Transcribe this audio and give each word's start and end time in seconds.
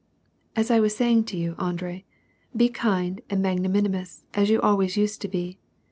"As 0.55 0.71
I 0.71 0.79
was 0.79 0.95
saying 0.95 1.25
to 1.25 1.37
you, 1.37 1.53
Andr^, 1.59 2.03
be 2.57 2.69
kind 2.69 3.21
and 3.29 3.39
magnanimous 3.39 4.23
as 4.33 4.49
you 4.49 4.59
always 4.59 4.97
used 4.97 5.21
to 5.21 5.27
be. 5.27 5.59